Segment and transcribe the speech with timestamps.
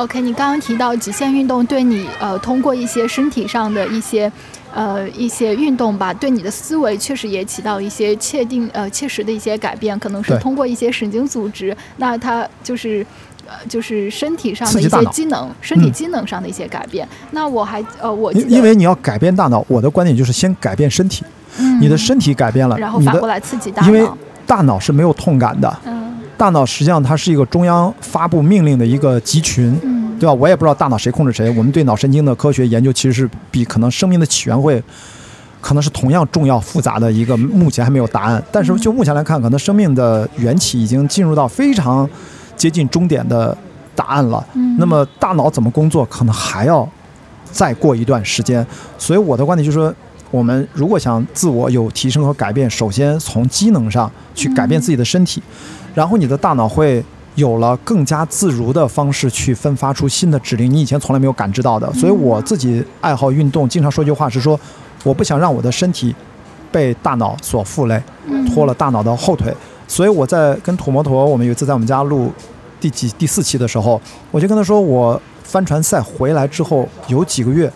[0.00, 4.32] OK，你刚刚提到极限运动对你呃，通过一些身体上的一些
[4.74, 13.06] 呃一些运动吧，对你的思维确实也起到一些确定呃切实的一些改变，可能是通过一些神经组织，那它就是。
[13.46, 17.08] 呃，就是身体上的一些机能，身体嗯机能上的一些改变。
[17.32, 21.24] 那我还呃，我因因为你要改变大脑，我的观点就是先改变身体，
[21.58, 24.08] 嗯你的身体改变了，然后反过来刺激大脑，因为
[24.46, 25.99] 大脑是没有痛感的，嗯
[26.40, 30.32] 大脑实际上它是一个中央发布命令的一个集群，嗯，对吧？
[30.32, 31.50] 我也不知道大脑谁控制谁。
[31.50, 34.82] 我们对脑神经的科学研究其实是比可能生命的起源会，
[35.60, 38.42] 可能是同样重要复杂的一个，目前还没有答案。
[38.50, 42.08] 但是就目前来看，可能生命的缘起已经进入到非常
[42.56, 43.54] 接近终点的
[43.94, 44.42] 答案了。
[44.54, 46.88] 嗯那么大脑怎么工作，可能还要
[47.52, 48.66] 再过一段时间。
[48.96, 49.94] 所以我的观点就是说。
[50.32, 55.42] 我们如果想自我有提升和改变，首先从机能上去改变自己的身体，
[55.94, 57.04] 然后你的大脑会
[57.34, 61.90] 有了更加自如的方式去分发出新的指令，你以前从来没有感知到的。
[61.92, 64.58] 所以我自己爱好运动，经常说一句话是说，
[65.04, 66.14] 我不想让我的身体
[66.72, 69.54] 被大脑所负累，嗯拖了大脑的后腿。
[69.88, 72.32] 所以我在跟土摩托，我们有一次在我们家录
[72.80, 77.70] 第几第四期的时候，我就跟他说，我帆船赛回来之后有几个月。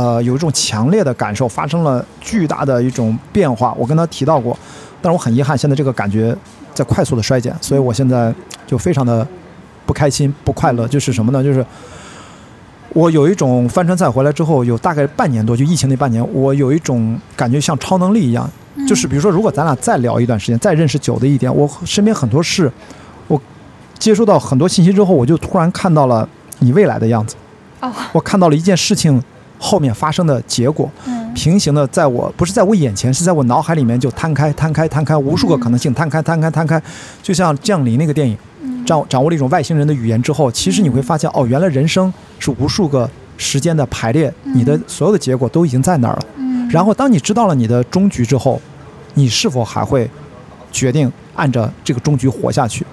[0.00, 3.74] 呃，有一种强烈的感受，发生了巨大的一种变化。
[3.76, 4.58] 我跟他提到过，
[5.02, 6.34] 但是我很遗憾，现在这个感觉
[6.72, 8.34] 在快速的衰减，所以我现在
[8.66, 9.26] 就非常的
[9.84, 10.88] 不开心、不快乐。
[10.88, 11.44] 就是什么呢？
[11.44, 11.62] 就是
[12.94, 22.72] 我有一种帆船赛回来之后，有大概半年多，就疫情那半年，我有一种感觉像超能力一样，嗯就是比如说，如果咱俩再聊一段时间，再认识久的一点，我身边很多事，
[23.28, 23.38] 我
[23.98, 26.26] 接收到很多信息之后，我就突然看到了
[26.60, 27.36] 你未来的样子，
[27.80, 29.22] 哦，我看到了一件事情
[29.60, 31.20] 后面发生的结果，嗯。
[31.32, 36.82] 平行的在我不是在我眼前，是在我脑海里面就摊开、摊开、摊开，无数个可能性，摊开、摊开、摊开，
[37.22, 46.22] 就像《降临》那个电影，嗯掌掌握了一种外星人的语言之后，其实你会发现，哦，原来人生是无数个时间的排列，你的所有的结果都已经在那儿了。
[46.36, 46.68] 嗯。
[46.68, 48.60] 然后，当你知道了你的终局之后，
[49.14, 50.10] 你是否还会
[50.72, 52.84] 决定按着这个终局活下去？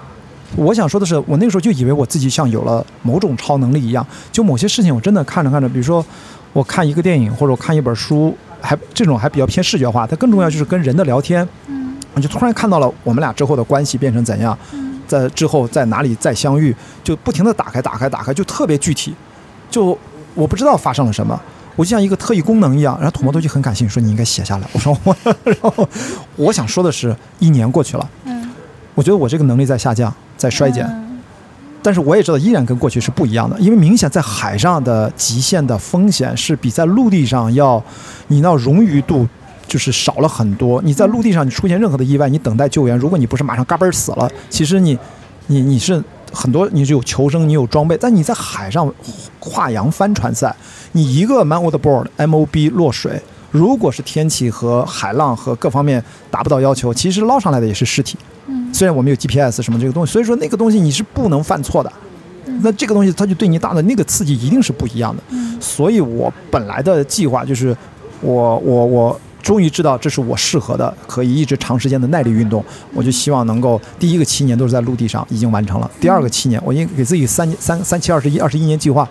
[0.54, 6.04] 我想说的是，我那个时候就以为我自己像有了某种超能力一样，就某些事情我真的看着看着，比如说
[6.52, 11.96] 我看一个电影或者我看一本书，还这种还比较偏视觉化，它更重要就是跟人的聊天，嗯。
[12.14, 15.00] 我就突然看到了我们俩之后的关系变成怎样，嗯。
[15.06, 19.14] 在之后在哪里再相遇，就不停的打开打开打开，就特别具体，
[19.70, 19.96] 就
[20.34, 21.40] 我不知道发生了什么。
[21.76, 24.68] 我就像一个特异功能一样，然后土摩托就很感兴趣，说你应该写下来。
[24.72, 25.88] 我说我，然后
[26.34, 28.50] 我想说的是，一年过去了，嗯。
[28.96, 31.07] 我觉得我这个能力在下降，在衰减，嗯
[31.88, 37.82] 但是我也知道依然跟过去是不一样的，因为明显在海上的极限的风险是比在陆地上要，
[38.26, 39.26] 你那冗余度
[39.66, 40.82] 就是少了很多。
[40.82, 44.98] 你在陆地上你出现任何的意外，你等待救援，如果你不是马上嘎嘣死了，其实你
[45.46, 48.92] 你你是很多你是有求生，你有装备，但你在海上
[49.38, 50.54] 跨洋帆船赛，
[50.92, 53.18] 你一个 man overboard MOB 落水。
[53.50, 58.18] 如果是天气和海浪和各方面达不到要求，其实捞上来的也是尸体。
[58.68, 61.92] 嗯虽然我们有 GPS 什么这个东西，所以说那个东西你是不能犯错的。
[62.60, 65.22] 那这个东西它就对你大的那个刺激一定是不一样的。
[65.30, 67.76] 嗯所以我本来的计划就是，
[68.20, 72.64] 我我我终于知道这是我适合的，可以一直长时间的耐力运动。
[72.94, 79.08] 我就希望能够第一个七年都是在陆地上已经完成了，第二个七年我应给自己三三三七二十一二十一年计划。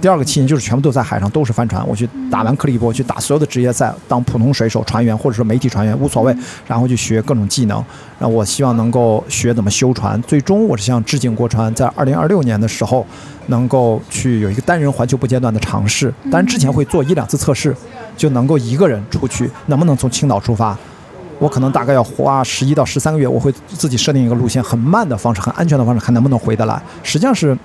[0.00, 1.86] 第二个七年就是全部都在海上，都是帆船。
[1.88, 6.36] 我去打完克利伯，去打所有的职业赛，当普通水手、船员或者说媒体船员无所谓，
[6.66, 7.82] 然后去学各种技能。
[8.18, 10.20] 然后我希望能够学怎么修船。
[10.22, 13.06] 最终我是向致敬国船，在二零二六年的时候，
[13.46, 16.12] 能够去有一个单人环球不间断的尝试。
[16.24, 17.74] 当然之前会做一两次测试，
[18.16, 20.76] 就能够一个人出去，能不能从青岛出发？
[21.38, 26.80] 我可能大概要花十一到十三个月，我会自己设定一个路线，很慢的方式，很安全的方式，看能不能回得来。
[27.02, 27.56] 实际上是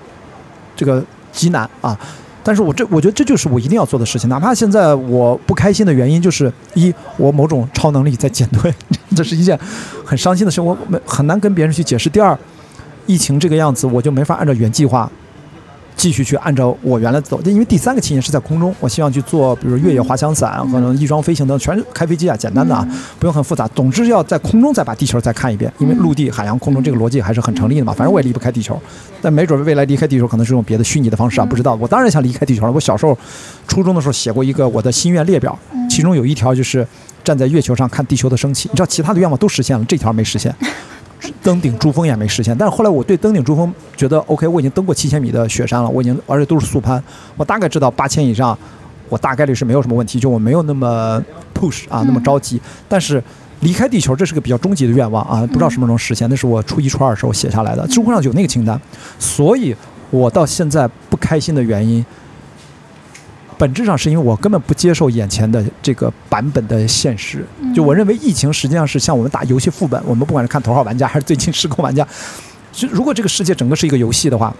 [0.76, 1.98] 这个极难啊。
[2.44, 8.74] 但是我这我觉得这就是我一定要做的事情，哪怕现在我不开心的原因就是一我某种超能力在减退，
[9.16, 9.56] 这是一件
[10.04, 12.10] 很伤心的事，我没很难跟别人去解释。
[12.10, 12.36] 第二，
[13.06, 15.08] 疫情这个样子，我就没法按照原计划
[16.02, 22.84] 继续去按照我原来走，因为第三个期间是在空中，我希望去做，比如越野滑翔伞，可能翼装飞行等，全是开飞机啊，简单的啊，
[23.20, 23.68] 不用很复杂。
[23.76, 27.94] 总之要在空中再把地球再看一遍，因为陆地、海洋、空中这个逻辑还是很成立的嘛。
[27.94, 28.82] 反正我也离不开地球，
[29.22, 31.76] 但没准未来离开地球可能是用别的虚拟的方式啊，不知道。
[31.76, 32.72] 我当然想离开地球了。
[32.72, 33.16] 我小时候
[33.68, 35.56] 初中的时候写过一个我的心愿列表，
[35.88, 36.88] 其中有一条就是
[37.24, 38.68] 站在月球上看地球的升起。
[38.70, 40.52] 你知道其他的愿望都实现了，这条没实现。
[41.44, 47.04] 登顶珠峰也没实现，但是后来我对登顶珠峰觉得 OK，我已经登过七千米的雪山了，我已经而且都是速攀，
[47.38, 48.58] 我大概知道八千以上，
[49.10, 51.24] 我大概率是没有什么问题，就我没有那么
[51.54, 52.62] push 啊，那么着急。
[52.88, 53.24] 但是
[53.62, 58.80] 离开地球这是个比较终极的愿望啊，不知道什么时候能实现，那是我初一初二时候写下来的，知乎上有那个清单，
[59.20, 59.76] 所以
[60.10, 62.04] 我到现在不开心的原因，
[63.62, 67.46] 本质上是因为我根本不接受眼前的这个版本的现实。
[67.76, 72.04] 就我认为，疫情实际上是像我们打游戏副本，我们不管是看头号玩家还是最近失控玩家，
[72.72, 74.52] 就 如果这个世界整个是一个游戏的话。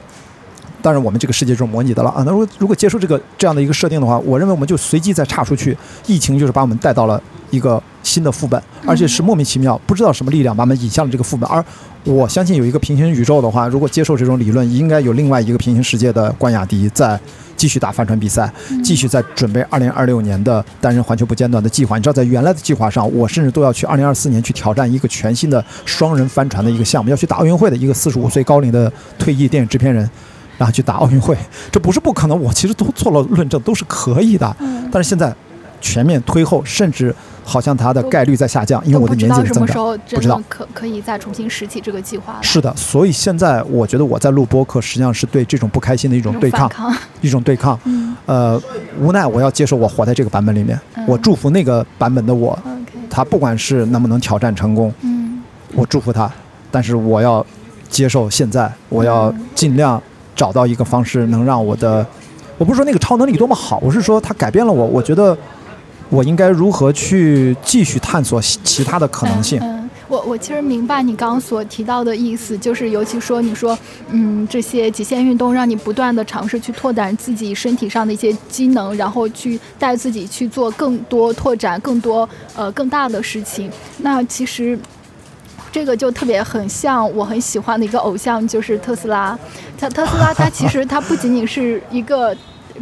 [0.84, 2.24] 当然，我们这个世界就是模拟的了啊。
[2.26, 5.76] 那如果如果接受这个这样的一个设定的话，我认为我们就随机再岔出去。
[6.06, 11.50] 疫情就是把我们带到了一个新的副本，而且是莫名其妙，不知道什么力量把我们引向了这个副本。
[11.50, 11.64] 而
[12.04, 17.20] 我相信有一个平行宇宙的话，如果接受这种理论，应该有另外一个平行世界的关雅迪在
[17.56, 18.52] 继续打帆船比赛，
[18.84, 21.98] 继续在准备2026年的担任环球不间断的计划。
[21.98, 30.10] 你知道，在原来的计划上，我甚至都要去2024年去挑战一个全新的双人帆船的一个项目，要去打奥运会的一个45岁高龄的退役电影制片人。
[30.58, 31.36] 然后去打奥运会，
[31.72, 32.40] 这不是不可能。
[32.40, 34.56] 我其实都做了论证，都是可以的。
[34.92, 35.34] 但是现在
[35.82, 37.14] 全面推后，甚至
[37.44, 40.00] 好像它的概率在下降，因为我的年纪增长。
[40.10, 42.38] 不知道可可以再重新拾起这个计划。
[42.42, 46.72] 是的，所以现在我觉得我在录播客，实际上是对这种不开心的一种对抗，
[47.20, 47.78] 一种对抗。
[48.26, 48.62] 呃，
[49.00, 50.80] 无奈我要接受我活在这个版本里面。
[51.08, 52.58] 我祝福那个版本的我，
[53.10, 54.94] 他不管是能不能挑战成功，
[55.74, 56.32] 我祝福他。
[56.70, 57.46] 但是我要
[57.90, 60.02] 接受现在，我要尽量。
[60.34, 62.04] 找到一个方式能让我的，
[62.58, 64.86] 我不是说那个超能力多么好，我是说它改变了我。
[64.88, 65.38] 我觉得
[66.12, 69.60] 我应该如何去继续探索其他的可能性。
[69.64, 73.76] 嗯，我我其实明白你刚刚所提到的意思，就是尤其说你说，
[74.10, 83.72] 嗯，这些极限运动让你不断的尝试去拓展自己身体上的一些机能，然后去带自己去做更多拓展、更多呃更大的事情。
[84.00, 84.78] 那其实。
[85.74, 89.40] 这个就特别很像我很喜欢的一个偶像，就是特斯拉。
[89.80, 92.36] 他特斯拉，他其实他不仅仅是一个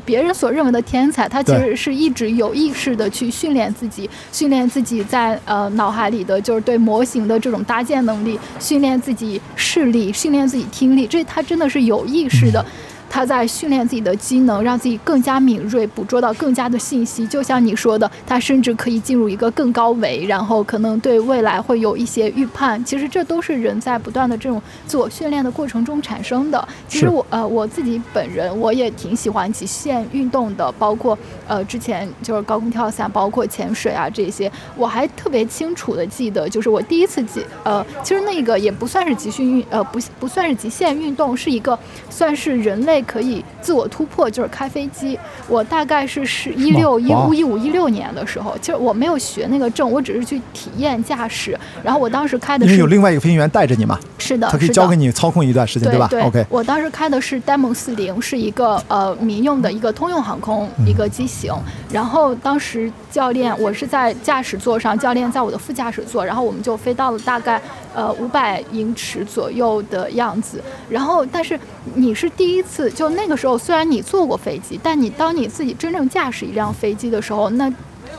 [0.06, 12.65] 别人所认为的天才，他其实是一直有意识的去训练自己，训练自己在呃脑海里的就是对模型的这种搭建能力，训练自己视力，训练自己听力，这他真的是有意识的。
[13.09, 17.25] 他在训练自己的机能，让自己更加敏锐，捕捉到更加的信息。
[17.25, 22.83] 就像你说的，他甚至可以进入一个更高维，然后可能对未来会有一些预判。
[22.85, 26.67] 其实这都是人在不断的这种自我训练的过程中产生的。
[26.88, 31.17] 其实我呃我自己本人我也挺喜欢极限运动的，包括
[31.47, 34.51] 呃之前就是高空跳伞，包括潜水啊这些。
[34.75, 41.77] 我还特别清楚的记得，就是我第一次极呃，其实那个也不算是极限运呃不不算是极限运动，是一个
[42.09, 42.99] 算是人类。
[43.04, 45.18] 可以自我突破，就是开飞机。
[45.48, 51.57] 我大概是是一六一五一五一六年的时候，其实我没有学那个证，我只是去体验驾驶。
[51.84, 54.00] 然后我当时开的是有另外一个飞行员带着你嘛？
[54.18, 56.46] 是的，他可以教给你操控一段时间，对吧？OK。
[56.50, 61.54] 我当时开的是 Demon 四零，是一个呃民用的一个通用航空一个机型。
[61.92, 67.60] 然后当时教练我是在驾驶座上，教练在我的副驾驶座，然后我们就飞到了大概
[67.94, 70.62] 呃五百英尺左右的样子。
[70.89, 71.59] 然后但是
[71.95, 72.89] 你是第一次。
[72.91, 77.69] 就那个时候，虽然你坐过飞机，但你当你自己真正驾驶一辆飞机的时候，那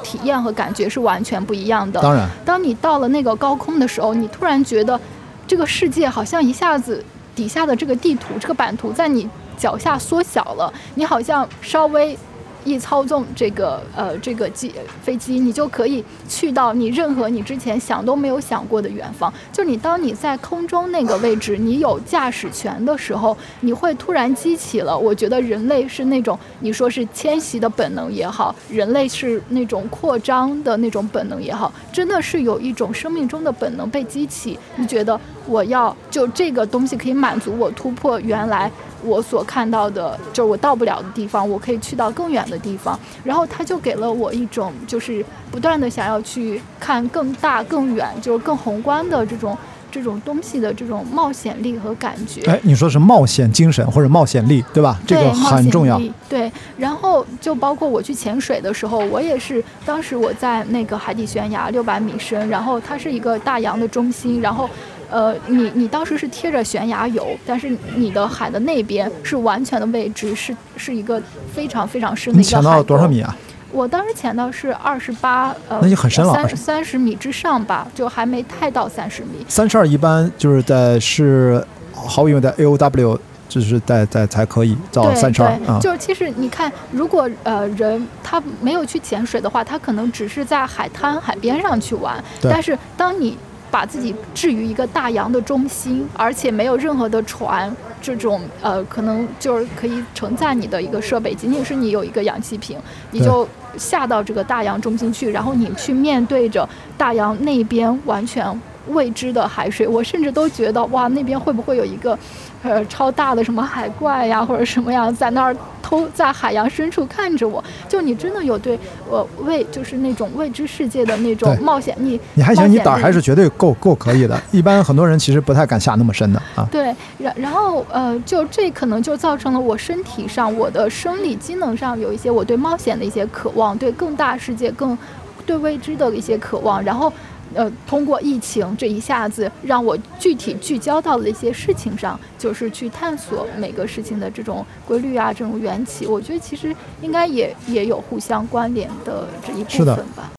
[0.03, 2.01] 体验和感觉是完全不一样的。
[2.01, 4.99] 当然，当你到了那个高空的时候，你突然觉得
[5.47, 12.19] 这个世界好像一下子底下的这个地图、这个版图在你脚下缩小了，你好像稍微。
[12.65, 14.73] 一操纵这个呃这个机
[15.03, 19.33] 飞机，你就可以去到你任何你之前想都没有想过的远方。
[19.53, 34.59] 就你当你在空中那个位置，你有驾驶权的时候，你会突然激起了，我觉得人类是那种你说是迁徙的本能也好，人类是那种扩张的那种本能也好，真的是有一种生命中的本能被激起。
[34.77, 38.71] 你觉得我要就这个东西可以满足我突破原来。
[39.05, 42.99] 我所看到的，就是我到不了的地方，我可以去到更远的地方。
[43.25, 49.57] 然后他就给了我一种，就是不断的想要去看更大、更远，就是更宏观的这种
[49.91, 52.43] 这种东西的这种冒险力和感觉。
[52.43, 54.99] 哎，你说是冒险精神或者冒险力，对吧？
[55.07, 56.01] 这个很重要。
[56.29, 64.69] 对，然后就包括我去潜水的时候，我也是当时我在那个海底悬崖六百米深，然后它是一个大洋的中心，然后。
[65.11, 71.21] 呃，你你当时是贴着悬崖游，但是你的海的那边是完全的未知，是是一个
[71.53, 72.59] 非常非常深的一个海。
[72.61, 73.37] 你潜到多少米啊？
[73.73, 79.45] 我当时潜到是二十八，呃，那就很深了，三三十米之上吧，就还没太到三十米。
[79.49, 85.79] 三十二一般就是在是毫无疑问在 A O W，就是在在才可以到三十二啊。
[85.81, 93.37] 就是其实你看，如果呃人他没有去潜水的话，他可能只是在海滩海边上去玩，但是当你。
[93.71, 102.77] 把自己置于一个大洋的中心，而且没有任何的船，这种呃，可能就是可以承载你的一个设备，仅仅是你有一个氧气瓶，
[103.13, 103.47] 你就
[103.77, 108.45] 下到这个大洋中心去，然后你去面对着大洋那边完全
[108.89, 112.19] 未知的海水，我甚至都觉得哇，那边会不会有一个，
[112.63, 117.63] 呃，超大的什么海怪呀，或者什么样，在那儿偷在海洋深处看着我？
[117.89, 124.41] 就你真的有对我未就是那种未知世界的那种冒险，你你还行，你胆儿还是绝对够够可以的。
[124.51, 126.67] 一般很多人其实不太敢下那么深的啊。
[126.71, 134.97] 对，然然后呃，就这可能就造成了我身体上、我的生理机能上有一些我对冒险的一些渴望，对更大世界、更
[135.45, 137.13] 对未知的一些渴望，然后。
[137.55, 146.07] 呃，通过疫情这一下子，让我具体聚焦到了一些事情上，就是去探索每个事情的这种规律啊，这种缘起。
[146.07, 150.29] 我觉得其实应该也也有互相关联的这一部分吧。